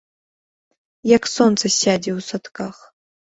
Як 1.17 1.23
сонца 1.35 1.65
сядзе 1.81 2.11
ў 2.17 2.27
садках. 2.31 2.75